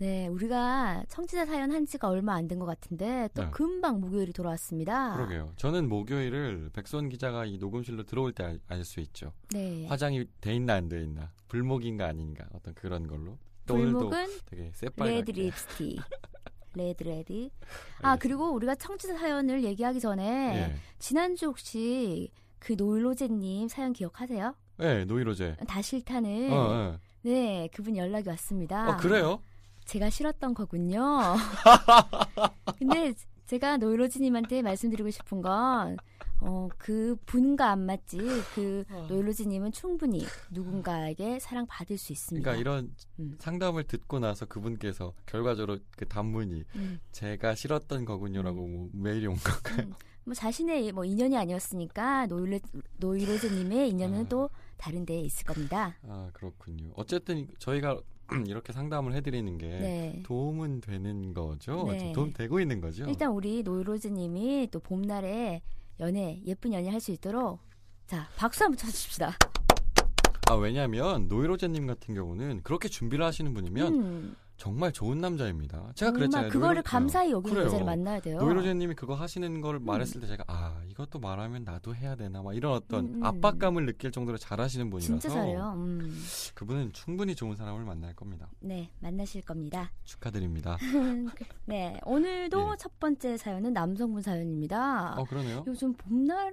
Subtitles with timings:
[0.00, 3.50] 네, 우리가 청취자 사연 한 지가 얼마 안 된 것 같은데 또 네.
[3.50, 5.14] 금방 목요일이 돌아왔습니다.
[5.14, 5.52] 그러게요.
[5.56, 9.32] 저는 목요일을 백선 기자가 이 녹음실로 들어올 때 알 수 있죠.
[9.52, 9.86] 네.
[9.88, 13.36] 화장이 돼 있나 안 돼 있나, 불목인가 아닌가 어떤 그런 걸로.
[13.66, 15.16] 또 불목은 되게 새빨갛게.
[15.16, 16.00] red 립스틱.
[16.74, 17.50] red red.
[18.00, 24.54] 아, 그리고 우리가 청취자 사연을 얘기하기 전에 예, 지난주 혹시 그 노일로제님 사연 기억하세요?
[24.80, 25.56] 예, 노이로제.
[25.68, 28.88] 다 싫다는 어, 네 그분 연락이 왔습니다.
[28.88, 28.92] 어.
[28.92, 29.42] 어, 그래요?
[29.90, 31.00] 제가 싫었던 거군요.
[32.78, 33.12] 근데
[33.46, 35.96] 제가 노일로지님한테 말씀드리고 싶은 건
[36.42, 38.18] 어, 그 분과 안 맞지.
[38.54, 39.06] 그 어.
[39.08, 42.48] 노일로지님은 충분히 누군가에게 사랑받을 수 있습니다.
[42.48, 43.36] 그러니까 이런 음.
[43.40, 47.00] 상담을 듣고 나서 그분께서 결과적으로 그 단문이 음.
[47.10, 49.88] 제가 싫었던 거군요라고 뭐 메일이 온 건가요?
[49.88, 49.94] 음.
[50.22, 52.60] 뭐 자신의 뭐 인연이 아니었으니까 노일로
[52.98, 54.28] 노일로즈님의 인연은 아.
[54.28, 55.96] 또 다른 데에 있을 겁니다.
[56.06, 56.92] 아 그렇군요.
[56.94, 58.00] 어쨌든 저희가
[58.46, 60.22] 이렇게 상담을 해드리는 게 네.
[60.24, 61.88] 도움은 되는 거죠.
[61.90, 62.12] 네.
[62.12, 63.04] 도움 되고 있는 거죠.
[63.06, 65.62] 일단 우리 노일로즈님이 또 봄날에
[66.00, 67.60] 연애 예쁜 연애 할 수 있도록
[68.06, 69.32] 자 박수 한번 쳐주십시다.
[70.50, 75.90] 아 왜냐하면 노이로제님 같은 경우는 그렇게 준비를 하시는 분이면 음, 정말 좋은 남자입니다.
[75.94, 76.50] 제가 그랬잖아요.
[76.50, 77.66] 그거를 감사히 여기는 그래요.
[77.68, 78.36] 여자를 만나야 돼요.
[78.40, 82.74] 노이로제님이 그거 하시는 걸 말했을 때 제가 아 이것도 말하면 나도 해야 되나 막 이런
[82.74, 83.24] 어떤 음, 음.
[83.24, 85.72] 압박감을 느낄 정도로 잘하시는 분이라서 진짜 잘해요.
[85.78, 86.14] 음.
[86.54, 88.50] 그분은 충분히 좋은 사람을 만날 겁니다.
[88.60, 89.92] 네 만나실 겁니다.
[90.04, 90.76] 축하드립니다.
[91.64, 92.76] 네 오늘도 예.
[92.78, 95.14] 첫 번째 사연은 남성분 사연입니다.
[95.16, 95.64] 어 그러네요.
[95.66, 96.52] 요즘 봄날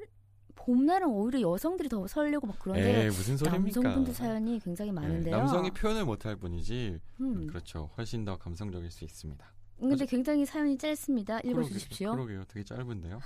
[0.68, 3.80] 봄날은 오히려 여성들이 더 설레고 막 그런데 에이 무슨 소리입니까?
[3.82, 5.38] 남성분들 사연이 굉장히 예, 많은데요.
[5.38, 7.48] 남성이 표현을 못할 뿐이지 음.
[7.48, 7.90] 그렇죠.
[7.98, 9.54] 훨씬 더 감성적일 수 있습니다.
[9.80, 11.40] 근데 굉장히 사연이 짧습니다.
[11.40, 12.12] 읽어주십시오.
[12.12, 12.44] 그러게, 그러게요.
[12.50, 13.20] 되게 짧은데요.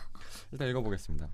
[0.52, 1.30] 일단 읽어보겠습니다.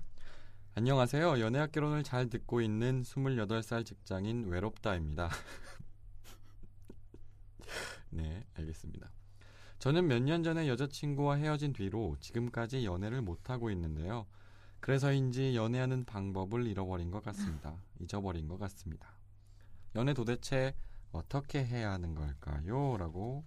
[0.76, 1.40] 안녕하세요.
[1.40, 5.28] 연애학 결혼을 잘 듣고 있는 28살 직장인 외롭다입니다.
[8.10, 9.10] 네, 알겠습니다.
[9.78, 14.24] 저는 몇 년 전에 여자친구와 헤어진 뒤로 지금까지 연애를 못하고 있는데요.
[14.80, 17.76] 그래서인지 연애하는 방법을 잃어버린 것 같습니다.
[18.00, 19.08] 잊어버린 것 같습니다.
[19.94, 20.74] 연애 도대체
[21.12, 22.96] 어떻게 해야 하는 걸까요?
[22.98, 23.44] 라고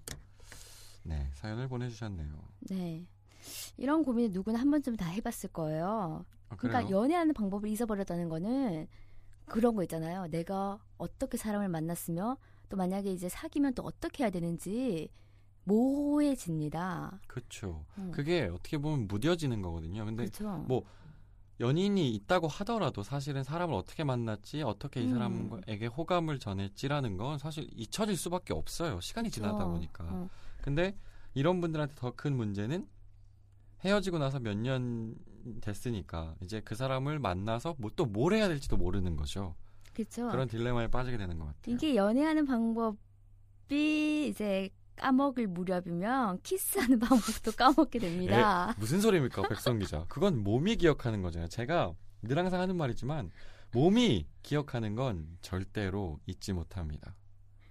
[1.03, 2.33] 네, 사연을 보내주셨네요.
[2.69, 3.07] 네.
[3.77, 6.25] 이런 고민을 누구나 한 번쯤 다 해봤을 거예요.
[6.49, 6.91] 아, 그러니까?
[6.91, 8.87] 연애하는 방법을 잊어버렸다는 거는
[9.45, 10.27] 그런 거 있잖아요.
[10.27, 12.37] 내가 어떻게 사람을 만났으며
[12.69, 15.09] 또 만약에 이제 사귀면 또 어떻게 해야 되는지
[15.63, 17.19] 모호해집니다.
[17.27, 17.85] 그렇죠.
[17.97, 18.11] 음.
[18.11, 20.05] 그게 어떻게 보면 무뎌지는 거거든요.
[20.05, 20.57] 근데 그렇죠.
[20.67, 20.83] 뭐
[21.61, 25.11] 연인이 있다고 하더라도 사실은 사람을 어떻게 만났지, 어떻게 이 음.
[25.11, 28.99] 사람에게 호감을 전했지라는 건 사실 잊혀질 수밖에 없어요.
[28.99, 29.65] 시간이 지나다.
[29.65, 30.03] 보니까.
[30.09, 30.29] 어.
[30.61, 30.97] 근데
[31.33, 32.87] 이런 분들한테 더 큰 문제는
[33.85, 35.15] 헤어지고 나서 몇 년
[35.61, 39.55] 됐으니까 이제 그 사람을 만나서 뭐 또 뭘 해야 될지도 모르는 거죠.
[39.93, 40.29] 그렇죠.
[40.29, 41.75] 그런 딜레마에 빠지게 되는 것 같아요.
[41.75, 48.75] 이게 연애하는 방법이 이제 까먹을 무렵이면 키스하는 방법도 까먹게 됩니다.
[48.77, 50.05] 무슨 소리입니까, 백성 기자?
[50.07, 51.47] 그건 몸이 기억하는 거잖아요.
[51.49, 53.31] 제가 늘 항상 하는 말이지만
[53.71, 57.15] 몸이 기억하는 건 절대로 잊지 못합니다.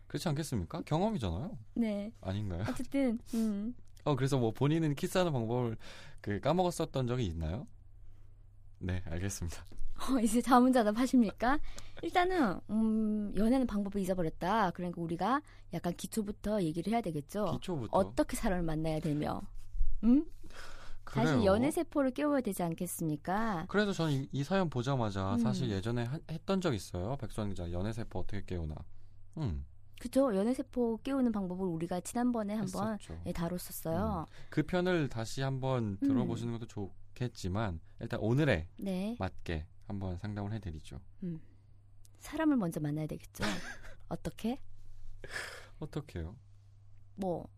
[0.06, 0.82] 그렇지 않겠습니까?
[0.82, 1.56] 경험이잖아요.
[1.74, 2.12] 네.
[2.20, 2.64] 아닌가요?
[2.68, 3.74] 어쨌든 음.
[4.04, 5.76] 어 그래서 뭐 본인은 키스하는 방법을
[6.20, 7.66] 그 까먹었었던 적이 있나요?
[8.78, 9.64] 네, 알겠습니다.
[10.00, 11.58] 어, 이제 자문자답하십니까?
[12.02, 14.70] 일단은 음, 연애하는 방법을 잊어버렸다.
[14.70, 15.42] 그러니까 우리가
[15.74, 17.52] 약간 기초부터 얘기를 해야 되겠죠.
[17.52, 17.96] 기초부터.
[17.96, 19.42] 어떻게 사람을 만나야 되며,
[20.04, 20.24] 음?
[21.04, 21.44] 그래요.
[21.44, 23.66] 연애 세포를 깨워야 되지 않겠습니까?
[23.68, 25.38] 그래서 저는 이, 이 사연 보자마자 음.
[25.38, 27.16] 사실 예전에 하- 했던 적 있어요.
[27.16, 28.76] 백수환 기자 연애 세포 어떻게 깨우나.
[29.38, 29.66] 음,
[30.00, 30.34] 그죠?
[30.36, 32.96] 연애 세포 깨우는 방법을 우리가 지난번에 한번.
[33.26, 34.24] 예, 다뤘었어요.
[34.50, 36.08] 그 편을 다시 한번 음.
[36.08, 41.00] 들어보시는 것도 좋겠지만 일단 오늘의 네, 맞게 한번 상담을 해드리죠.
[42.20, 43.42] 사람을 먼저 만나야 되겠죠.
[44.08, 44.60] 어떻게?
[45.80, 46.36] 어떻게요?
[47.16, 47.48] 뭐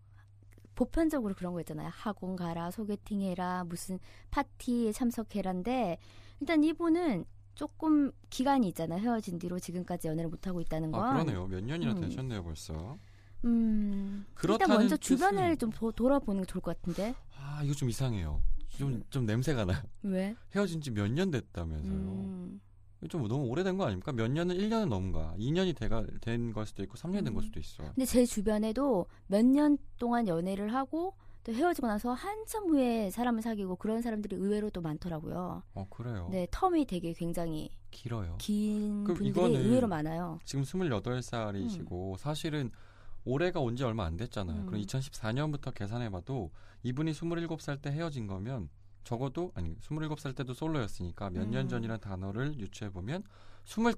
[0.74, 1.90] 보편적으로 그런 거 있잖아요.
[1.92, 3.98] 학원 가라, 소개팅 해라, 무슨
[4.30, 5.98] 파티에 참석해라인데
[6.40, 8.98] 일단 이분은 조금 기간이 있잖아요.
[9.00, 11.04] 헤어진 뒤로 지금까지 연애를 못 하고 있다는 건.
[11.04, 11.46] 아 그러네요.
[11.46, 12.00] 몇 년이나 음.
[12.00, 12.96] 되셨네요 벌써.
[13.44, 14.24] 음.
[14.42, 17.14] 일단 먼저 뜻은- 주변을 좀 도- 돌아보는 게 좋을 것 같은데.
[17.36, 18.42] 아 이거 좀 이상해요.
[18.78, 19.82] 좀 좀 냄새가 나요.
[20.02, 20.34] 왜?
[20.54, 21.92] 헤어진 지 몇 년 됐다면서요.
[21.92, 22.60] 음.
[23.08, 24.12] 좀 너무 오래된 거 아닙니까?
[24.12, 25.34] 몇 년은 1년은 넘은 거야.
[25.36, 27.46] 2년이 돼가 된 걸 수도 있고 3년 된걸 음.
[27.46, 27.82] 수도 있어.
[27.82, 31.14] 근데 제 주변에도 몇 년 동안 연애를 하고
[31.44, 35.64] 또 헤어지고 나서 한참 후에 사람을 사귀고 그런 사람들이 의외로 또 많더라고요.
[35.74, 36.28] 어, 그래요.
[36.30, 38.36] 네, 텀이 되게 굉장히 길어요.
[38.38, 40.38] 긴 그럼 분들이 이거는 의외로 많아요.
[40.44, 42.70] 지금 28살이시고 사실은
[43.24, 44.62] 올해가 온 지 얼마 안 됐잖아요.
[44.62, 44.66] 음.
[44.66, 46.50] 그럼 2014년부터 계산해 봐도
[46.82, 48.68] 이분이 27살 때 헤어진 거면
[49.04, 51.68] 적어도 아니 27살 때도 솔로였으니까 몇년 음.
[51.68, 53.22] 전이라는 단어를 유추해 보면
[53.64, 53.90] 25,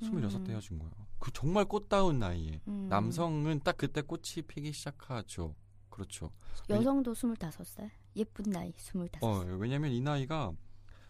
[0.00, 0.50] 26때 음.
[0.50, 0.92] 헤어진 거예요.
[1.18, 2.88] 그 정말 꽃다운 나이에 음.
[2.88, 5.54] 남성은 딱 그때 꽃이 피기 시작하죠.
[5.88, 6.30] 그렇죠.
[6.68, 7.88] 여성도 25살.
[8.16, 9.22] 예쁜 나이 25살.
[9.22, 10.52] 어, 왜냐면 이 나이가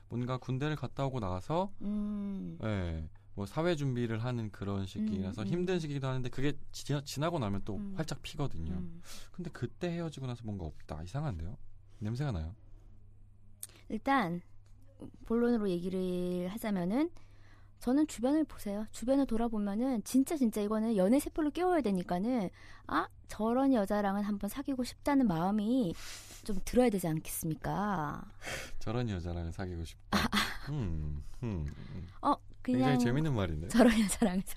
[0.08, 2.58] 뭔가 군대를 갔다 오고 나서 음.
[2.62, 5.52] 예, 뭐 사회 준비를 하는 그런 시기라서 음, 음.
[5.52, 7.94] 힘든 시기도 하는데 그게 지, 지나고 나면 또 음.
[7.96, 8.72] 활짝 피거든요.
[8.72, 9.02] 음.
[9.32, 11.02] 근데 그때 헤어지고 나서 뭔가 없다.
[11.02, 11.56] 이상한데요?
[11.98, 12.54] 냄새가 나요.
[13.88, 14.40] 일단
[15.26, 17.10] 본론으로 얘기를 하자면은
[17.80, 18.86] 저는 주변을 보세요.
[18.92, 22.48] 주변을 돌아보면은 진짜 진짜 이거는 연애 세포를 깨워야 되니까는
[22.86, 25.94] 아 저런 여자랑은 한번 사귀고 싶다는 마음이
[26.44, 28.24] 좀 들어야 되지 않겠습니까?
[28.78, 30.18] 저런 여자랑 사귀고 싶다.
[30.70, 32.08] 음, 음, 음.
[32.22, 32.34] 어
[32.64, 33.68] 굉장히 재밌는 말인데.
[33.68, 34.56] 저런 여자랑 사-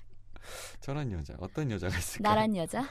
[0.80, 2.28] 저런 여자 어떤 여자가 있을까?
[2.28, 2.88] 나란 여자.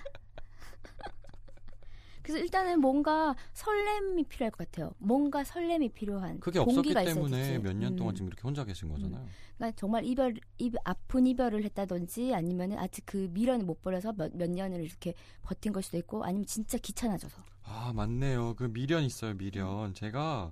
[2.22, 4.92] 그래서 일단은 뭔가 설렘이 필요할 것 같아요.
[4.98, 7.60] 뭔가 설렘이 필요한 그게 없었기 때문에.
[7.60, 8.16] 몇 년 동안 음.
[8.16, 9.26] 지금 이렇게 혼자 계신 거잖아요.
[9.56, 14.50] 그러니까 정말 이별, 이별 아픈 이별을 했다든지 아니면은 아직 그 미련을 못 버려서 몇, 몇
[14.50, 18.56] 년을 이렇게 버틴 걸 수도 있고 아니면 진짜 귀찮아져서 아 맞네요.
[18.56, 19.34] 그 미련 있어요.
[19.38, 19.94] 미련.
[19.94, 20.52] 제가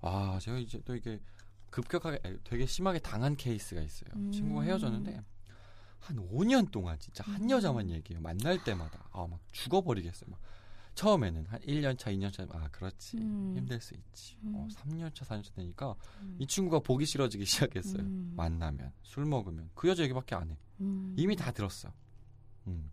[0.00, 1.20] 아 제가 이제 또 이게
[1.74, 4.10] 급격하게 되게 심하게 당한 케이스가 있어요.
[4.14, 4.30] 음.
[4.30, 5.20] 친구가 헤어졌는데
[5.98, 7.50] 한 5년 동안 진짜 한 음.
[7.50, 8.22] 여자만 얘기해요.
[8.22, 10.30] 만날 때마다 아 막 죽어버리겠어요.
[10.30, 10.38] 막
[10.94, 13.54] 처음에는 한 1년 차, 2년 차, 아 그렇지 음.
[13.56, 14.36] 힘들 수 있지.
[14.52, 14.68] 어, 음.
[14.68, 16.36] 3년 차, 4년 차 되니까 음.
[16.38, 18.02] 이 친구가 보기 싫어지기 시작했어요.
[18.02, 18.32] 음.
[18.36, 20.58] 만나면 술 먹으면 그 여자 얘기밖에 안 해.
[20.80, 21.12] 음.
[21.18, 21.92] 이미 다 들었어.
[22.68, 22.88] 음.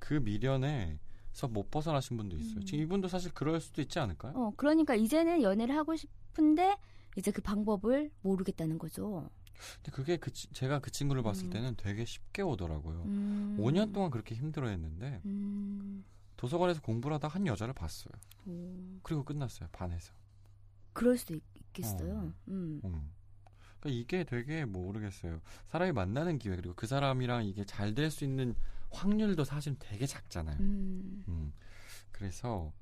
[0.00, 0.98] 그 미련에
[1.32, 2.56] 서 못 벗어나신 분도 있어요.
[2.56, 2.64] 음.
[2.64, 4.32] 지금 이분도 사실 그럴 수도 있지 않을까요?
[4.34, 6.76] 어 그러니까 이제는 연애를 하고 싶은데
[7.16, 9.28] 이제 그 방법을 모르겠다는 거죠.
[9.76, 11.50] 근데 그게 그 치- 제가 그 친구를 봤을 음.
[11.50, 13.02] 때는 되게 쉽게 오더라고요.
[13.04, 13.56] 음.
[13.58, 16.04] 5년 동안 그렇게 힘들어했는데 음.
[16.36, 18.12] 도서관에서 공부를 하다 한 여자를 봤어요.
[18.46, 18.98] 오.
[19.02, 19.68] 그리고 끝났어요.
[19.72, 20.12] 반에서.
[20.92, 21.42] 그럴 수도 있,
[21.72, 22.32] 겠어요 어.
[22.48, 22.80] 음.
[22.84, 23.10] 음.
[23.80, 25.40] 그러니까 이게 되게 모르겠어요.
[25.66, 28.54] 사람이 만나는 기회 그리고 그 사람이랑 이게 잘 될 수 있는
[28.90, 30.58] 확률도 사실 되게 작잖아요.
[30.60, 31.24] 음.
[31.28, 31.52] 음.
[32.12, 32.72] 그래서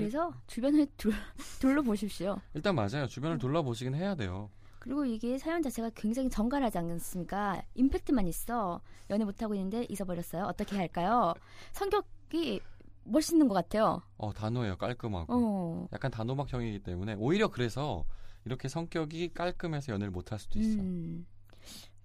[0.00, 1.12] 그래서 주변을 둘,
[1.60, 2.38] 둘러보십시오.
[2.54, 3.06] 일단 맞아요.
[3.06, 3.38] 주변을 음.
[3.38, 4.50] 둘러보시긴 해야 돼요.
[4.78, 7.62] 그리고 이게 사연 자체가 굉장히 정갈하지 않습니까?
[7.74, 8.80] 임팩트만 있어.
[9.10, 10.44] 연애 못하고 있는데 잊어버렸어요.
[10.44, 11.34] 어떻게 할까요?
[11.72, 12.60] 성격이
[13.04, 14.02] 멋있는 것 같아요.
[14.16, 14.76] 어 단호해요.
[14.76, 15.26] 깔끔하고.
[15.32, 15.88] 어.
[15.92, 18.04] 약간 단호박형이기 때문에 오히려 그래서
[18.44, 20.80] 이렇게 성격이 깔끔해서 연애를 못할 수도 있어.
[20.80, 21.26] 음.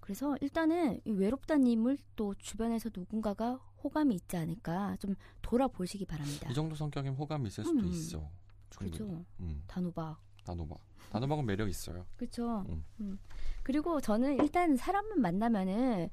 [0.06, 6.48] 그래서 일단은 이 외롭다님을 또 주변에서 누군가가 호감이 있지 않을까 좀 돌아보시기 바랍니다.
[6.48, 7.88] 이 정도 성격이면 호감이 있을 수도 음.
[7.88, 8.30] 있어.
[8.78, 9.24] 그렇죠.
[9.40, 10.16] 음, 단호박.
[10.44, 10.78] 단호박.
[11.10, 12.06] 단호박은 매력 있어요.
[12.16, 12.64] 그렇죠.
[12.68, 12.84] 음.
[13.00, 13.18] 음.
[13.64, 16.08] 그리고 저는 일단 사람만 만나면은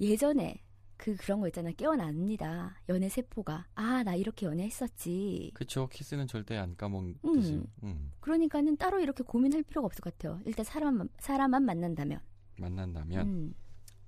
[0.00, 0.62] 예전에
[0.98, 1.72] 그 그런 거 있잖아요.
[1.78, 2.76] 깨어납니다.
[2.90, 5.52] 연애 세포가 아 나 이렇게 연애했었지.
[5.54, 5.88] 그쵸.
[5.88, 7.54] 키스는 절대 안 까먹듯이.
[7.54, 7.66] 음.
[7.84, 8.12] 음.
[8.20, 10.40] 그러니까는 따로 이렇게 고민할 필요가 없을 것 같아요.
[10.44, 12.20] 일단 사람만 사람만 만난다면.
[12.60, 13.54] 만난다면 음,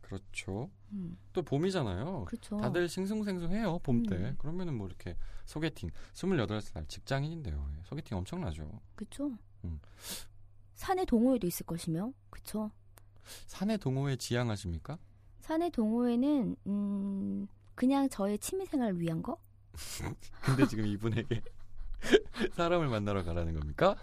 [0.01, 0.71] 그렇죠.
[0.93, 2.27] 음, 또 봄이잖아요.
[2.27, 2.59] 그렇죠.
[2.59, 3.79] 다들 싱숭생숭해요.
[3.81, 4.17] 봄 때.
[4.17, 4.35] 음.
[4.39, 5.17] 그러면은 뭐 이렇게
[5.47, 5.91] 소개팅.
[6.13, 7.71] 28살 직장인인데요.
[7.77, 8.81] 예, 소개팅 엄청나죠.
[8.95, 9.33] 그렇죠.
[9.65, 9.81] 음.
[10.75, 12.71] 산의 동호회도 있을 것이며, 그렇죠.
[13.47, 14.99] 사내 동호회 지향하십니까?
[15.41, 19.39] 산의 동호회는 음 그냥 저의 취미생활을 위한 거?
[20.45, 21.41] 근데 지금 이분에게
[22.55, 23.97] 사람을 만나러 가라는 겁니까?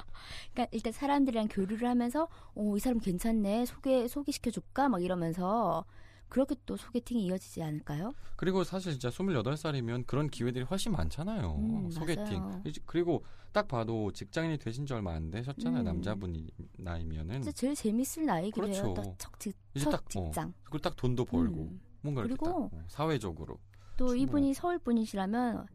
[0.53, 5.85] 그러니까 일단 사람들이랑 교류를 하면서 오이 사람 괜찮네 소개 소개시켜 줄까 막 이러면서
[6.29, 8.13] 그렇게 또 소개팅이 이어지지 않을까요?
[8.35, 11.55] 그리고 사실 진짜 28살이면 그런 기회들이 훨씬 많잖아요.
[11.55, 12.39] 음, 소개팅.
[12.39, 12.61] 맞아요.
[12.85, 15.81] 그리고 딱 봐도 직장인이 되신 지 얼마 안 되셨잖아요.
[15.81, 15.85] 음.
[15.85, 17.41] 남자분이 나이면은.
[17.41, 18.45] 진짜 제일 재밌을 해요.
[18.45, 18.51] 음.
[18.51, 18.93] 그렇죠.
[19.17, 20.53] 첫 딱, 어, 직장.
[20.63, 21.81] 그리고 딱 돈도 벌고 음.
[22.01, 23.57] 뭔가 그리고 딱 어, 사회적으로.
[23.97, 24.15] 또 충분하죠.
[24.23, 25.65] 이분이 서울 분이시라면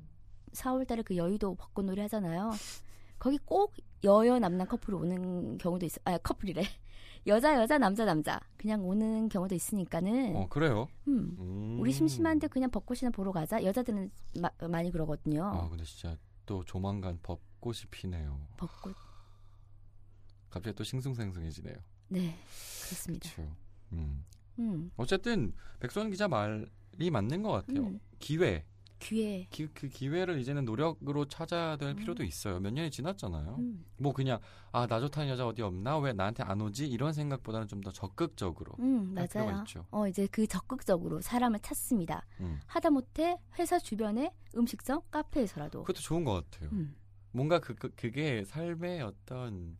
[0.54, 2.52] 4월달에 그 여의도 벚꽃놀이 하잖아요.
[3.18, 5.98] 거기 꼭 여여 남남 커플이 오는 경우도 있어.
[6.04, 6.62] 아 커플이래.
[7.26, 10.88] 여자 여자 남자 남자 그냥 오는 경우도 있으니까는 어, 그래요?
[11.08, 11.36] 음.
[11.38, 11.76] 음.
[11.80, 13.62] 우리 심심한데 그냥 벚꽃이나 보러 가자.
[13.64, 15.42] 여자들은 마- 많이 그러거든요.
[15.44, 18.38] 아, 근데 진짜 또 조만간 벚꽃이 피네요.
[18.58, 18.94] 벚꽃.
[20.50, 21.76] 갑자기 또 싱숭생숭해지네요.
[22.08, 22.36] 네,
[22.84, 23.30] 그렇습니다.
[23.34, 23.56] 그렇죠.
[23.92, 24.24] 음.
[24.58, 24.90] 음.
[24.96, 27.86] 어쨌든 백선 기자 말이 맞는 것 같아요.
[27.86, 28.00] 음.
[28.18, 28.64] 기회.
[28.98, 29.46] 기회.
[29.50, 31.96] 기, 그 기회를 이제는 노력으로 찾아야 될 음.
[31.96, 32.58] 필요도 있어요.
[32.60, 33.56] 몇 년이 지났잖아요.
[33.58, 34.38] 음, 뭐 그냥
[34.72, 38.72] 아 나 좋다는 여자 어디 없나 왜 나한테 안 오지 이런 생각보다는 좀 더 적극적으로
[38.78, 39.58] 음, 맞아요.
[39.66, 39.84] 있죠.
[39.90, 42.24] 어, 이제 그 적극적으로 사람을 찾습니다.
[42.40, 42.58] 음.
[42.66, 45.80] 하다못해 회사 주변에 음식점, 카페에서라도.
[45.82, 46.70] 그것도 좋은 것 같아요.
[46.72, 46.96] 음,
[47.32, 49.76] 뭔가 그, 그 그게 삶의 어떤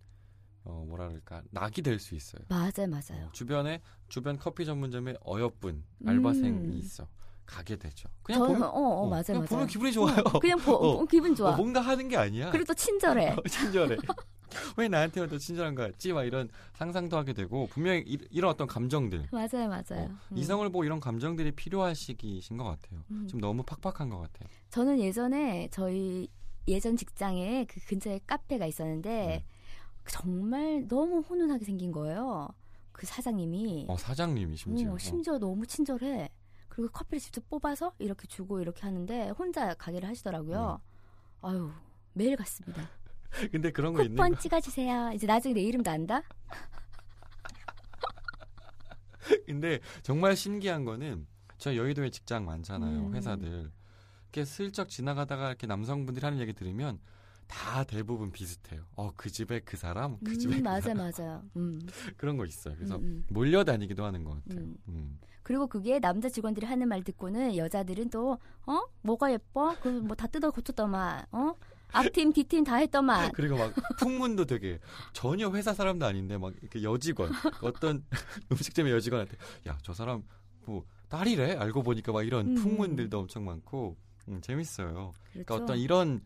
[0.64, 2.42] 어 뭐라 그럴까 낙이 될 수 있어요.
[2.49, 3.30] 맞아요, 맞아요.
[3.33, 6.73] 주변에 주변 커피 전문점에 어여쁜 알바생이 음.
[6.78, 7.06] 있어
[7.47, 8.09] 가게 되죠.
[8.23, 9.49] 그냥 저, 보면 어, 어, 어, 맞아요, 그냥 맞아요.
[9.49, 10.17] 보면 기분이 좋아요.
[10.25, 11.03] 어, 그냥 보, 어.
[11.03, 11.53] 어, 기분 좋아.
[11.53, 12.51] 어, 뭔가 하는 게 아니야.
[12.51, 13.31] 그리고 또 친절해.
[13.37, 13.97] 어, 친절해.
[14.77, 16.13] 왜 나한테만 더 친절한 거 같지?
[16.13, 20.05] 막 이런 상상도 하게 되고 분명히 이, 런 어떤 감정들 맞아요, 맞아요.
[20.05, 20.37] 어, 음.
[20.39, 23.03] 이성을 보고 이런 감정들이 필요한 시기이신 것 같아요.
[23.11, 23.27] 음.
[23.27, 24.49] 지금 너무 팍팍한 것 같아요.
[24.71, 26.29] 저는 예전에 저희
[26.69, 29.45] 예전 직장에 그 근처에 카페가 있었는데 네.
[30.07, 32.49] 정말 너무 훈훈하게 생긴 거예요.
[32.93, 33.87] 그 사장님이.
[33.89, 34.93] 어 사장님이 심지어.
[34.93, 36.31] 어, 심지어 너무 친절해.
[36.75, 40.81] 그리고 커피를 직접 뽑아서 이렇게 주고 이렇게 하는데 혼자 가게를 하시더라고요.
[40.81, 41.49] 네.
[41.49, 41.71] 아유
[42.14, 42.83] 매일 갔습니다.
[42.83, 42.87] 어.
[43.52, 44.38] 근데 그런 거 있는 쿠폰 거.
[44.38, 45.12] 찍어주세요.
[45.14, 46.23] 이제 나중에 내 이름도 안다.
[49.47, 51.26] 근데 정말 신기한 거는
[51.59, 53.07] 저 여의도에 직장 많잖아요.
[53.07, 53.14] 음.
[53.14, 53.71] 회사들.
[54.25, 56.99] 이렇게 슬쩍 지나가다가 이렇게 남성분들이 하는 얘기 들으면
[57.47, 58.83] 다 대부분 비슷해요.
[58.97, 61.11] 어 그 집에 그 사람, 그 집에 음, 그 맞아 사람.
[61.11, 61.43] 맞아요.
[61.57, 61.81] 음,
[62.17, 62.75] 그런 거 있어요.
[62.77, 63.25] 그래서 음, 음.
[63.29, 64.65] 몰려다니기도 하는 것 같아요.
[64.65, 64.77] 음.
[64.89, 65.19] 음.
[65.43, 68.81] 그리고 그게 남자 직원들이 하는 말 듣고는 여자들은 또 어?
[69.03, 69.75] 뭐가 예뻐?
[69.83, 71.27] 그 뭐 다 뜯어 고쳤더만.
[71.33, 71.55] 어?
[71.93, 73.31] 앞팀 뒤팀 다 했더만.
[73.37, 74.81] 그리고 막 풍문도 되게
[75.13, 77.31] 전혀 회사 사람도 아닌데 막 이렇게 여직원
[77.63, 78.05] 어떤
[78.51, 79.37] 음식점의 여직원한테
[79.69, 80.23] 야 저 사람
[80.67, 82.55] 뭐 딸이래 알고 보니까 막 이런 음.
[82.57, 83.97] 풍문들도 엄청 많고
[84.29, 84.89] 음, 재밌어요.
[84.93, 85.13] 그렇죠.
[85.33, 86.23] 그러니까 어떤 이런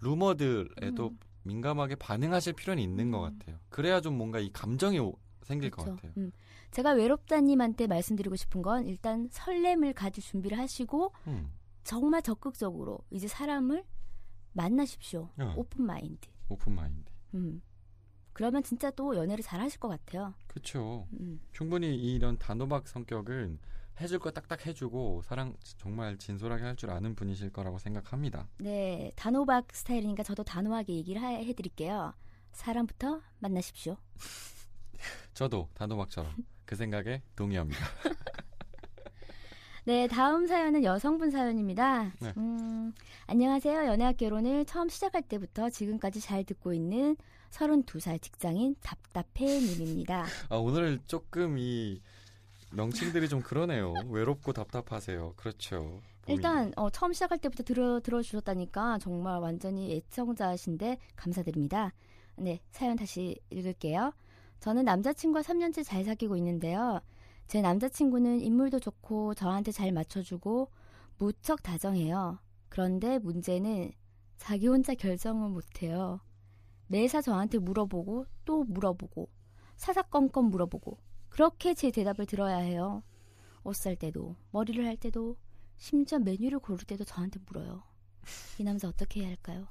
[0.00, 1.18] 루머들에도 음.
[1.44, 3.38] 민감하게 반응하실 필요는 있는 것 음.
[3.38, 3.58] 같아요.
[3.68, 5.96] 그래야 좀 뭔가 이 감정이 오- 생길 것 그렇죠.
[5.96, 6.12] 같아요.
[6.16, 6.32] 음.
[6.70, 11.52] 제가 외롭다님한테 말씀드리고 싶은 건 일단 설렘을 가질 준비를 하시고 음,
[11.84, 13.84] 정말 적극적으로 이제 사람을
[14.52, 15.28] 만나십시오.
[15.38, 15.54] 어.
[15.56, 16.28] 오픈 마인드.
[16.48, 17.10] 오픈 마인드.
[17.34, 17.62] 음.
[18.32, 20.34] 그러면 진짜 또 연애를 잘 하실 것 같아요.
[20.48, 21.06] 그렇죠.
[21.20, 21.40] 음.
[21.52, 23.58] 충분히 이런 단호박 성격은
[24.00, 28.48] 해줄 거 딱딱 해주고 사랑 정말 진솔하게 할 줄 아는 분이실 거라고 생각합니다.
[28.58, 32.12] 네, 단호박 스타일이니까 저도 단호하게 얘기를 하- 해드릴게요.
[32.52, 33.96] 사람부터 만나십시오.
[35.34, 36.32] 저도 단호박처럼
[36.64, 37.78] 그 생각에 동의합니다.
[39.86, 42.04] 네, 다음 사연은 여성분 사연입니다.
[42.20, 42.32] 네.
[42.38, 42.92] 음,
[43.26, 43.84] 안녕하세요.
[43.86, 47.16] 연애학 결혼을 처음 시작할 때부터 지금까지 잘 듣고 있는
[47.50, 50.24] 32살 직장인 답답해 님입니다.
[50.48, 52.00] 아, 오늘 조금 이
[52.76, 53.94] 명칭들이 좀 그러네요.
[54.08, 55.34] 외롭고 답답하세요.
[55.36, 56.00] 그렇죠.
[56.22, 56.36] 봄이.
[56.36, 61.92] 일단 어, 처음 시작할 때부터 들어 들어주셨다니까 정말 완전히 애청자신데 감사드립니다.
[62.36, 64.12] 네 사연 다시 읽을게요.
[64.60, 67.00] 저는 남자친구와 3년째 잘 사귀고 있는데요.
[67.46, 70.70] 제 남자친구는 인물도 좋고 저한테 잘 맞춰주고
[71.18, 72.38] 무척 다정해요.
[72.68, 73.92] 그런데 문제는
[74.38, 76.20] 자기 혼자 결정을 못해요.
[76.86, 79.28] 매사 저한테 물어보고 또 물어보고
[79.76, 80.98] 사사건건 물어보고
[81.34, 83.02] 그렇게 제 대답을 들어야 해요.
[83.64, 85.36] 옷 살 때도 머리를 할 때도
[85.76, 87.82] 심지어 메뉴를 고를 때도 저한테 물어요.
[88.58, 89.66] 이 남자 어떻게 해야 할까요?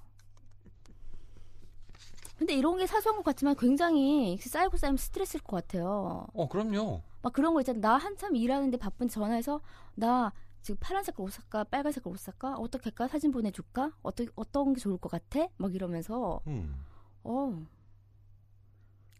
[2.37, 6.27] 근데 이런 게 사소한 것 같지만 굉장히 쌓이고 쌓이면 스트레스일 것 같아요.
[6.33, 7.01] 어, 그럼요.
[7.21, 7.79] 막 그런 거 있잖아.
[7.79, 9.61] 나 한참 일하는데 바쁜데 전화해서
[9.95, 11.63] 나 지금 파란 색깔 옷 살까?
[11.65, 12.55] 빨간 색깔 옷 살까?
[12.57, 13.07] 어떻게 할까?
[13.07, 13.93] 사진 보내줄까?
[14.01, 15.47] 어떤 어떤 게 좋을 것 같아?
[15.55, 16.75] 막 이러면서 음,
[17.23, 17.65] 어,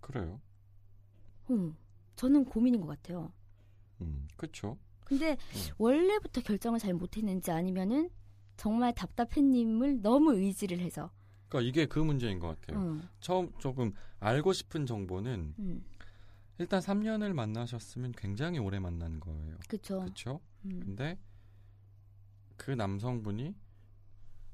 [0.02, 0.42] 그래요.
[1.50, 1.78] 음,
[2.16, 3.32] 저는 고민인 것 같아요.
[4.02, 4.78] 음, 그렇죠.
[5.06, 5.38] 근데
[5.78, 8.10] 원래부터 결정을 잘 못했는지 아니면은
[8.58, 11.12] 정말 답답해님을 너무 의지를 해서
[11.50, 12.80] 그러니까 이게 그 문제인 것 같아요.
[12.80, 15.84] 응, 처음 조금 알고 싶은 정보는 음,
[16.58, 19.58] 일단 3년을 만나셨으면 굉장히 오래 만난 거예요.
[19.68, 20.00] 그쵸.
[20.00, 20.40] 그렇죠?
[20.66, 21.20] 음, 근데
[22.58, 23.56] 그 남성분이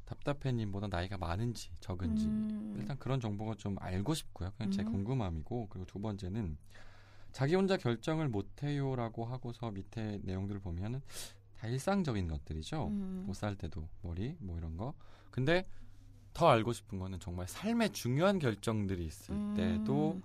[0.05, 4.51] 답답해님보다 나이가 많은지 적은지 음, 일단 그런 정보가 좀 알고 싶고요.
[4.57, 4.91] 그냥 제 음.
[4.91, 6.57] 궁금함이고 그리고 두 번째는
[7.31, 11.01] 자기 혼자 결정을 못해요라고 하고서 밑에 내용들을 보면은
[11.57, 12.87] 다 일상적인 것들이죠.
[12.87, 14.93] 음, 못살 때도 머리 뭐 이런 거.
[15.29, 15.67] 근데
[16.33, 20.21] 더 알고 싶은 거는 정말 삶의 중요한 결정들이 있을 음, 때도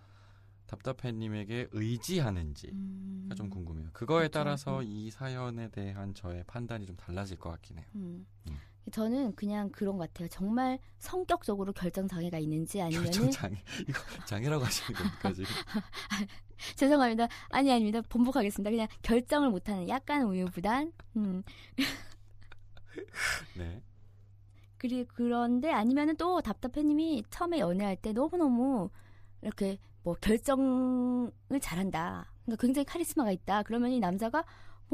[0.67, 3.91] 답답해님에게 의지하는지 음, 가좀 궁금해요.
[3.93, 4.33] 그거에 그렇죠.
[4.33, 4.85] 따라서 음.
[4.87, 7.87] 이 사연에 대한 저의 판단이 좀 달라질 것 같긴 해요.
[7.97, 8.27] 음.
[8.49, 8.59] 음.
[8.93, 10.29] 저는 그냥 그런 것 같아요.
[10.29, 15.45] 정말 성격적으로 결정 장애가 있는지 아니면은 결정 장애 이거 장애라고 하시는 겁니까 지금?
[16.77, 17.29] 죄송합니다.
[17.51, 18.01] 아니 아닙니다.
[18.09, 18.71] 번복하겠습니다.
[18.71, 20.93] 그냥 결정을 못하는 약간 우유부단.
[21.17, 21.43] 음.
[23.57, 23.83] 네.
[24.79, 28.91] 그리 그런데 아니면은 또 답답해님이 처음에 연애할 때 너무 너무
[29.41, 32.31] 이렇게 뭐 결정을 잘한다.
[32.45, 33.63] 그러니까 굉장히 카리스마가 있다.
[33.63, 34.45] 그러면 이 남자가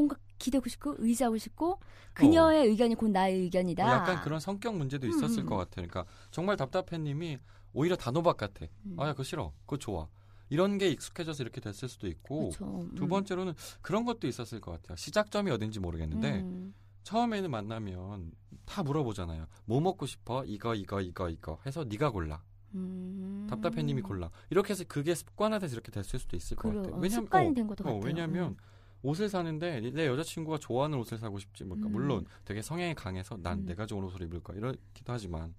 [0.01, 1.79] 뭔가 기대고 싶고 의지하고 싶고
[2.15, 3.85] 그녀의 의견이 곧 나의 의견이다.
[3.85, 5.47] 뭐 약간 그런 성격 문제도 있었을 음.
[5.47, 5.87] 것 같아요.
[5.87, 7.39] 그러니까 정말 답답해님이
[7.73, 8.67] 오히려 단호박 같아.
[8.87, 8.97] 음.
[8.99, 9.53] 아, 야, 그거 싫어.
[9.61, 10.09] 그거 좋아.
[10.49, 12.51] 이런 게 익숙해져서 이렇게 됐을 수도 있고.
[12.53, 13.09] 두 음.
[13.09, 14.97] 번째로는 그런 것도 있었을 것 같아요.
[14.97, 16.75] 시작점이 어딘지 모르겠는데 음.
[17.05, 18.33] 처음에는 만나면
[18.65, 19.47] 다 물어보잖아요.
[19.67, 20.45] 뭐 먹고 싶어?
[20.45, 22.43] 이거 이거 이거 이거 해서 네가 골라.
[22.75, 23.47] 음.
[23.49, 24.31] 답답해님이 골라.
[24.49, 26.97] 이렇게 해서 그게 습관화돼서 이렇게 됐을 수도 있을 것 그리고 같아요.
[26.97, 28.03] 어, 왜냐면 습관이 어, 된 것도 어, 같아요.
[28.05, 28.57] 왜냐면 음.
[29.03, 31.65] 옷을 사는데 내 여자친구가 좋아하는 옷을 사고 싶지.
[31.65, 31.93] 뭐, 그러니까 음.
[31.93, 33.67] 물론 되게 성향이 강해서 난 음.
[33.67, 35.55] 내가 좋은 옷을 입을 거야 이렇기도 하지만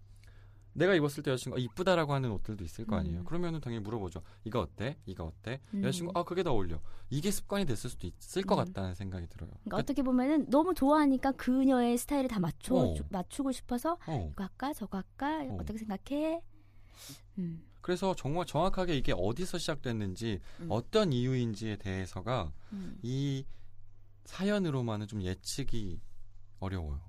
[0.74, 3.19] 내가 입었을 때 여자친구가 이쁘다라고 하는 옷들도 있을 거 아니에요.
[3.19, 3.25] 음.
[3.25, 4.21] 그러면은 당연히 물어보죠.
[4.45, 4.95] 이거 어때?
[5.05, 5.60] 이거 어때?
[5.74, 5.83] 음.
[5.83, 6.79] 여자친구 아 그게 더 어울려.
[7.10, 8.65] 이게 습관이 됐을 수도 있을 것 음.
[8.65, 9.50] 같다는 생각이 들어요.
[9.63, 12.93] 그러니까 어떻게 보면은 너무 좋아하니까 그녀의 스타일을 다 맞춰 어.
[12.93, 14.29] 주- 맞추고 싶어서 어.
[14.31, 15.57] 이거 할까 저거 할까 어.
[15.60, 15.65] 어.
[15.65, 16.41] 떻게 생각해?
[17.39, 17.63] 음.
[17.81, 20.67] 그래서 정말 정확하게 이게 어디서 시작됐는지 음.
[20.69, 22.97] 어떤 이유인지에 대해서가 음.
[23.01, 23.45] 이
[24.25, 26.00] 사연으로만은 좀 예측이
[26.59, 27.01] 어려워요.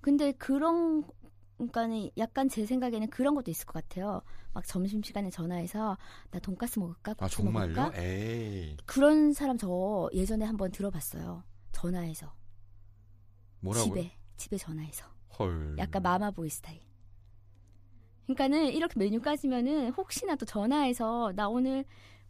[0.00, 1.04] 근데 그런
[1.56, 4.22] 그러니까는 약간 제 생각에는 그런 것도 있을 것 같아요.
[4.52, 5.96] 막 점심 시간에 전화해서
[6.30, 7.14] 나 돈가스 먹을까?
[7.18, 7.74] 아 정말요?
[7.74, 7.92] 먹을까?
[7.98, 11.44] 에이 그런 사람 저 예전에 한번 들어봤어요.
[11.72, 12.34] 전화해서
[13.60, 13.94] 뭐라고요?
[13.94, 15.06] 집에 집에 전화해서
[15.38, 15.76] 헐.
[15.78, 16.80] 약간 마마보이 스타일.
[18.32, 21.84] 그러니까는 이렇게 메뉴 까지면은 혹시나 또 전화해서 나 오늘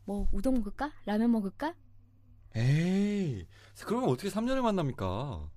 [0.04, 0.92] 뭐 우동 먹을까?
[1.06, 1.74] 라면 먹을까?
[2.56, 3.46] 에이.
[3.86, 5.48] 그러면 어떻게 3년을 만납니까?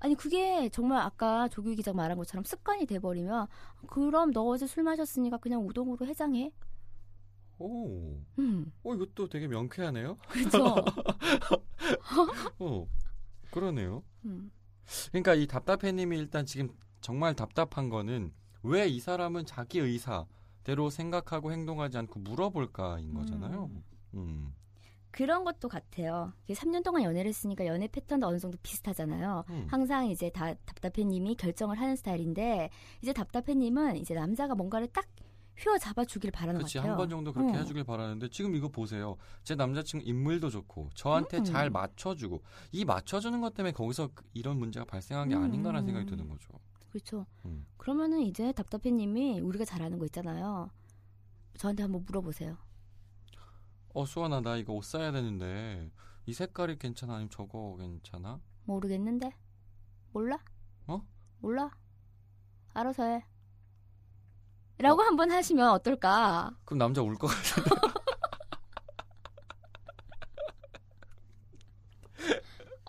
[0.00, 3.48] 아니 그게 정말 아까 조규 기자 말한 것처럼 습관이 돼버리면
[3.88, 6.52] 그럼 너 어제 술 마셨으니까 그냥 우동으로 해장해.
[7.58, 8.20] 오.
[8.38, 10.16] 음, 어 이것도 되게 명쾌하네요.
[10.28, 10.76] 그렇죠.
[12.60, 12.86] 어.
[13.50, 14.04] 그러네요.
[14.26, 14.52] 음,
[15.10, 21.98] 그러니까 이 답답해님이 일단 지금 정말 답답한 거는 왜 이 사람은 자기 의사대로 생각하고 행동하지
[21.98, 23.70] 않고 물어볼까인 거잖아요.
[23.72, 23.82] 음.
[24.14, 24.54] 음.
[25.10, 26.32] 그런 것도 같아요.
[26.44, 29.44] 이게 3년 동안 연애를 했으니까 연애 패턴도 어느 정도 비슷하잖아요.
[29.48, 29.66] 음.
[29.70, 32.70] 항상 이제 다 답답해님이 결정을 하는 스타일인데
[33.02, 35.06] 이제 답답해님은 이제 남자가 뭔가를 딱
[35.56, 36.92] 휘어잡아 주길 바라는 그렇지 것 같아요.
[36.92, 37.60] 한번 정도 그렇게 어.
[37.60, 39.16] 해주길 바라는데 지금 이거 보세요.
[39.42, 41.44] 제 남자친구 인물도 좋고 저한테 음.
[41.44, 45.42] 잘 맞춰주고 이 맞춰주는 것 때문에 거기서 그- 이런 문제가 발생한 게 음.
[45.42, 46.50] 아닌가라는 생각이 드는 거죠.
[46.98, 47.26] 그렇죠.
[47.44, 47.64] 음.
[47.76, 50.70] 그러면은 이제 답답해님이 우리가 잘하는 거 있잖아요.
[51.56, 52.56] 저한테 한번 물어보세요.
[53.94, 55.90] 어 수아나 나 이거 옷 사야 되는데
[56.26, 58.40] 이 색깔이 괜찮아 아니면 저거 괜찮아?
[58.64, 59.32] 모르겠는데
[60.12, 60.38] 몰라?
[60.86, 61.02] 어?
[61.38, 61.70] 몰라?
[62.74, 63.24] 알아서 해.
[64.78, 66.56] 라고 한번 하시면 어떨까?
[66.64, 67.70] 그럼 남자 울 것 같은데.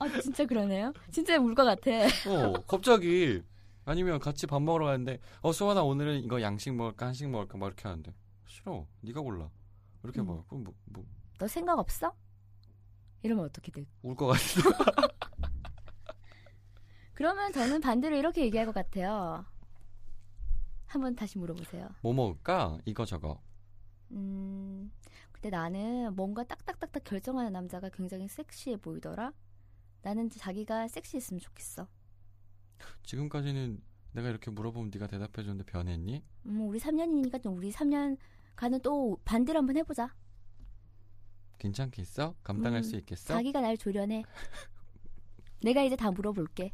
[0.02, 0.93] 아 진짜 그러네요.
[1.12, 1.91] 진짜 울 것 같아.
[2.30, 3.41] 어 갑자기
[3.89, 7.67] 아니면 같이 밥 먹으러 가는데 어 수아 나 오늘은 이거 양식 먹을까 한식 먹을까 막
[7.67, 8.13] 이렇게 하는데
[8.45, 9.49] 싫어 네가 골라
[10.04, 10.28] 이렇게 음.
[10.28, 11.04] 막 그럼 뭐, 뭐
[11.39, 12.13] 너 생각 없어?
[13.23, 13.86] 이러면 어떻게 돼?
[14.04, 14.69] 울 것 같은데.
[17.13, 19.45] 그러면 저는 반대로 이렇게 얘기할 것 같아요.
[20.86, 21.89] 한번 다시 물어보세요.
[22.02, 23.41] 뭐 먹을까 이거 저거.
[24.12, 24.91] 음,
[25.32, 29.32] 근데 나는 뭔가 딱딱딱딱 결정하는 남자가 굉장히 섹시해 보이더라.
[30.02, 31.88] 나는 자기가 섹시했으면 좋겠어.
[33.04, 33.82] 지금까지는
[34.13, 36.24] 내가 이렇게 물어보면 네가 대답해줬는데 변했니?
[36.48, 40.13] 음, 우리 3년이니까 좀 우리 3년간은 또 반대로 한번 해보자.
[41.60, 42.36] 괜찮겠어?
[42.44, 43.34] 감당할 음, 수 있겠어?
[43.34, 44.24] 자기가 날 조련해.
[45.62, 46.72] 내가 이제 다 물어볼게.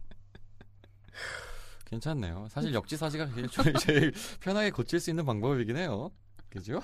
[1.86, 2.48] 괜찮네요.
[2.50, 6.12] 사실 역지사지가 제일, 제일- 제일 편하게 고칠 수 있는 방법이긴 해요.
[6.50, 6.80] 그죠?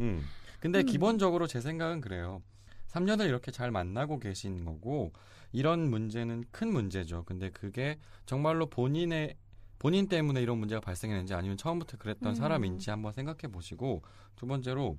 [0.00, 0.22] 음.
[0.60, 0.86] 근데 음.
[0.86, 2.42] 기본적으로 제 생각은 그래요.
[2.88, 5.12] 3년을 이렇게 잘 만나고 계신 거고
[5.52, 7.24] 이런 문제는 큰 문제죠.
[7.24, 9.36] 근데 그게 정말로 본인의
[9.78, 12.34] 본인 때문에 이런 문제가 발생했는지 아니면 처음부터 그랬던 음.
[12.34, 14.02] 사람인지 한번 생각해 보시고
[14.36, 14.96] 두 번째로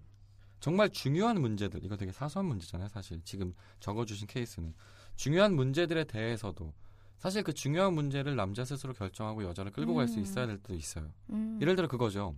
[0.60, 2.90] 정말 중요한 문제들 이거 되게 사소한 문제잖아요.
[2.90, 4.74] 사실 지금 적어주신 케이스는
[5.16, 6.74] 중요한 문제들에 대해서도
[7.18, 10.24] 사실 그 중요한 문제를 남자 스스로 결정하고 여자를 끌고 갈수 음.
[10.24, 11.12] 있어야 될 때도 있어요.
[11.30, 11.58] 음.
[11.62, 12.36] 예를 들어 그거죠.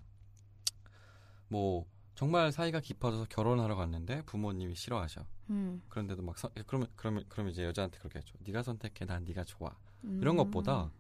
[1.47, 5.25] 뭐 정말 사이가 깊어져서 결혼하러 갔는데 부모님이 싫어하셔.
[5.49, 8.36] 음, 그런데도 막 선- 그러면 그러면 그러면 이제 여자한테 그렇게 했죠.
[8.39, 9.75] 네가 선택해, 난 네가 좋아.
[10.06, 10.19] 음.
[10.21, 10.91] 이런 것보다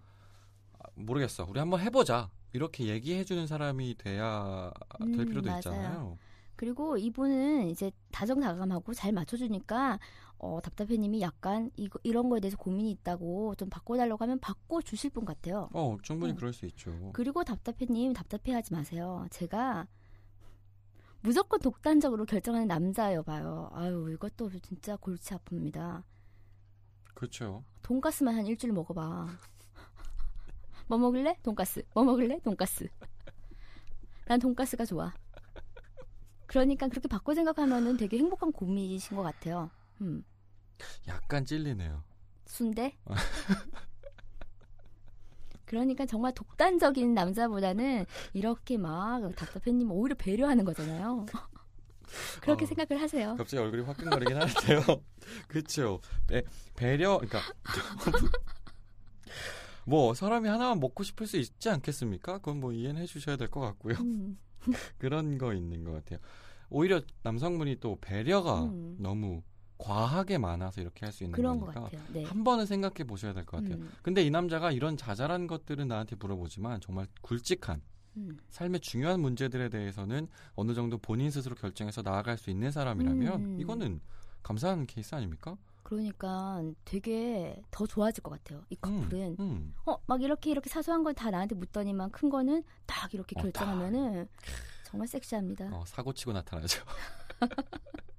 [0.79, 1.45] 아, 모르겠어.
[1.49, 2.29] 우리 한번 해보자.
[2.53, 5.57] 이렇게 얘기해 주는 사람이 돼야 될 음, 필요도 맞아요.
[5.59, 6.17] 있잖아요.
[6.55, 9.99] 그리고 이분은 이제 다정다감하고 잘 맞춰주니까
[10.37, 15.25] 어, 답답해님이 약간 이거, 이런 거에 대해서 고민이 있다고 좀 바꿔달라고 하면 바꿔 주실 분
[15.25, 15.69] 같아요.
[15.73, 16.35] 어, 충분히 어.
[16.35, 17.09] 그럴 수 있죠.
[17.13, 19.25] 그리고 답답해님 답답해하지 마세요.
[19.31, 19.87] 제가
[21.25, 23.71] 무조건 독단적으로 결정하는 남자여 봐요.
[23.73, 26.03] 아유 이것도 진짜 골치 아픕니다.
[27.15, 27.63] 그렇죠.
[27.81, 29.27] 돈가스만 한 일주일 먹어봐.
[30.87, 31.35] 뭐 먹을래?
[31.41, 31.81] 돈가스.
[31.95, 32.39] 뭐 먹을래?
[32.41, 32.87] 돈가스.
[34.27, 35.11] 난 돈가스가 좋아.
[36.45, 39.71] 그러니까 그렇게 바꿔 생각하면은 되게 행복한 고민이신 것 같아요.
[40.01, 40.23] 음.
[41.07, 42.03] 약간 찔리네요.
[42.45, 42.95] 순대?
[45.65, 51.25] 그러니까 정말 독단적인 남자보다는 이렇게 막 답답해님 오히려 배려하는 거잖아요.
[52.41, 52.67] 그렇게 어.
[52.67, 53.35] 생각을 하세요.
[53.35, 54.81] 갑자기 얼굴이 화끈거리긴 하는데요.
[55.49, 55.99] 그렇죠.
[56.27, 56.43] 배,
[56.75, 57.39] 배려 그러니까
[59.85, 62.39] 뭐 사람이 하나만 먹고 싶을 수 있지 않겠습니까?
[62.39, 63.95] 그건 뭐 이해는 해주셔야 될 것 같고요.
[63.99, 64.37] 음,
[64.97, 66.19] 그런 거 있는 것 같아요.
[66.69, 68.95] 오히려 남성분이 또 배려가 음.
[68.99, 69.43] 너무
[69.77, 72.01] 과하게 많아서 이렇게 할 수 있는 그런 것 거니까 같아요.
[72.13, 72.23] 네.
[72.23, 73.75] 한 번은 생각해 보셔야 될 것 같아요.
[73.81, 77.81] 음, 근데 이 남자가 이런 자잘한 것들은 나한테 물어보지만 정말 굵직한
[78.17, 78.37] 음.
[78.49, 83.59] 삶의 중요한 문제들에 대해서는 어느 정도 본인 스스로 결정해서 나아갈 수 있는 사람이라면 음.
[83.59, 83.99] 이거는
[84.43, 85.57] 감사한 케이스 아닙니까?
[85.83, 88.63] 그러니까 되게 더 좋아질 것 같아요.
[88.69, 89.35] 이 커플은.
[89.39, 89.73] 음.
[89.85, 94.27] 어, 막 이렇게 이렇게 사소한 건다 나한테 묻더니만 큰 거는 딱 이렇게 어, 결정하면은
[94.83, 95.69] 정말 섹시합니다.
[95.75, 96.81] 어, 사고 치고 나타나죠.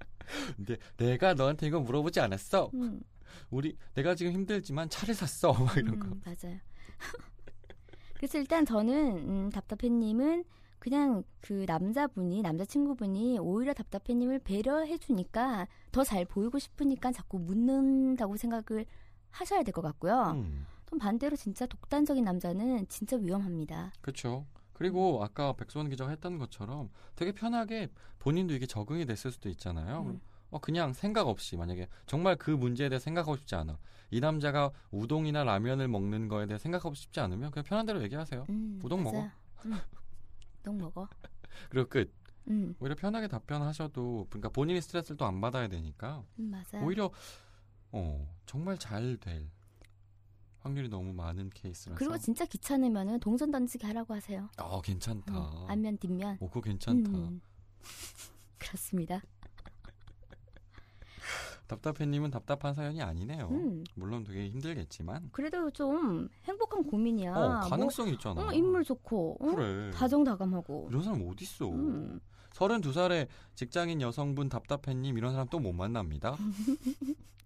[0.55, 2.71] 근데 내가 너한테 이거 물어보지 않았어.
[2.73, 3.01] 음,
[3.49, 5.53] 우리 내가 지금 힘들지만 차를 샀어.
[5.53, 6.07] 막 이런 거.
[6.07, 6.57] 음, 맞아요.
[8.15, 10.43] 그래서 일단 저는 음, 답답해님은
[10.79, 18.85] 그냥 그 남자분이 남자친구분이 오히려 답답해님을 배려해 주니까 더 잘 보이고 싶으니까 자꾸 묻는다고 생각을
[19.31, 20.31] 하셔야 될 것 같고요.
[20.35, 20.65] 음.
[20.85, 23.91] 또 반대로 진짜 독단적인 남자는 진짜 위험합니다.
[24.01, 24.45] 그렇죠.
[24.77, 30.03] 그리고 아까 백소원 기자가 했던 것처럼 되게 편하게 본인도 이게 적응이 됐을 수도 있잖아요.
[30.03, 30.21] 음.
[30.51, 33.79] 어, 그냥 생각 없이 만약에 정말 그 문제에 대해 생각하고 싶지 않아.
[34.11, 38.45] 이 남자가 우동이나 라면을 먹는 거에 대해 생각하고 싶지 않으면 그냥 편한 대로 얘기하세요.
[38.49, 39.17] 음, 우동 먹어.
[39.17, 39.31] 맞아요.
[39.65, 39.73] 음,
[40.59, 41.07] 우동 먹어.
[41.69, 42.13] 그리고 끝.
[42.47, 46.85] 음, 오히려 편하게 답변하셔도 그러니까 본인이 스트레스를 또 안 받아야 되니까 음, 맞아요.
[46.85, 47.09] 오히려
[47.91, 49.49] 어, 정말 잘 될
[50.67, 51.97] 확률이 너무 많은 케이스라서.
[51.97, 54.49] 그리고 진짜 귀찮으면은 동전 던지기 하라고 하세요.
[54.57, 55.33] 어, 괜찮다.
[55.33, 56.37] 음, 앞면 뒷면.
[56.41, 57.09] 오, 그거 괜찮다.
[57.09, 57.41] 음,
[58.59, 59.21] 그렇습니다.
[61.67, 63.49] 답답해님은 답답한 사연이 아니네요.
[63.49, 67.35] 음, 물론 되게 힘들겠지만 그래도 좀 행복한 고민이야.
[67.35, 68.35] 어, 가능성이 있잖아.
[68.35, 69.55] 뭐, 어, 인물 좋고, 어?
[69.55, 69.91] 그래.
[69.91, 70.87] 다정다감하고.
[70.89, 71.69] 이런 사람 어디 있어?
[71.69, 72.19] 음,
[72.53, 76.37] 32살의 직장인 여성분 답답해님 이런 사람 또 못 만납니다.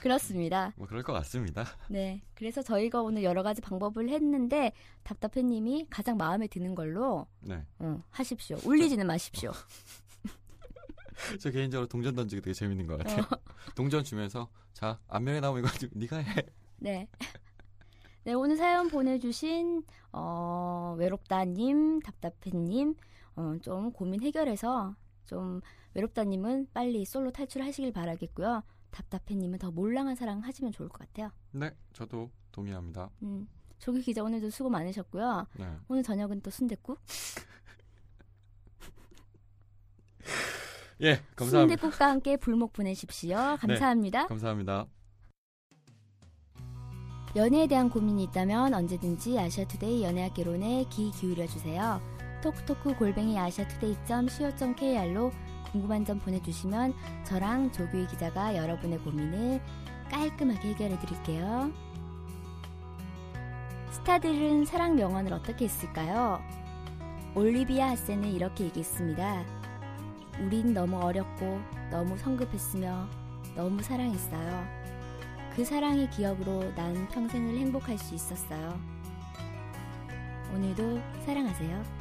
[0.00, 0.72] 그렇습니다.
[0.76, 1.64] 뭐 그럴 것 같습니다.
[1.88, 2.22] 네.
[2.34, 7.64] 그래서 저희가 오늘 여러 가지 방법을 했는데 답답해님이 가장 마음에 드는 걸로 네.
[7.78, 8.58] 어, 하십시오.
[8.64, 9.52] 울리지는 마십시오.
[11.40, 13.22] 저 개인적으로 동전 던지기 되게 재밌는 것 같아요.
[13.22, 13.36] 어.
[13.74, 16.46] 동전 주면서 자 안면에 나오면 이거 네가 해.
[16.78, 17.08] 네.
[18.24, 22.94] 네, 오늘 사연 보내주신, 어, 외롭다님, 답답해님,
[23.36, 25.62] 어, 좀 고민 해결해서 좀
[25.94, 28.62] 외롭다님은 빨리 솔로 탈출하시길 바라겠고요.
[28.90, 31.30] 답답해님은 더 몰랑한 사랑 하시면 좋을 것 같아요.
[31.52, 33.10] 네, 저도 동의합니다.
[33.22, 33.48] 음,
[33.78, 35.46] 조기 기자 오늘도 수고 많으셨고요.
[35.58, 35.76] 네.
[35.88, 36.98] 오늘 저녁은 또 순댓국?
[41.02, 41.76] 예, 감사합니다.
[41.76, 41.80] 네.
[41.80, 43.36] 순댓국과 함께 불목 보내십시오.
[43.58, 44.26] 감사합니다.
[44.26, 44.86] 감사합니다.
[47.36, 52.00] 연애에 대한 고민이 있다면 언제든지 아시아투데이 연애학개론에 귀 기울여 주세요.
[52.42, 55.30] 톡톡크 골뱅이 아시아투데이.co.kr로
[55.72, 56.94] 궁금한 점 보내주시면
[57.24, 59.60] 저랑 조규희 기자가 여러분의 고민을
[60.10, 61.72] 깔끔하게 해결해 드릴게요.
[63.90, 66.40] 스타들은 사랑 명언을 어떻게 했을까요?
[67.34, 69.44] 올리비아 하센은 이렇게 얘기했습니다.
[70.40, 73.08] 우린 너무 어렸고 너무 성급했으며
[73.54, 74.80] 너무 사랑했어요.
[75.54, 78.80] 그 사랑의 기억으로 난 평생을 행복할 수 있었어요.
[80.54, 81.99] 오늘도 사랑하세요.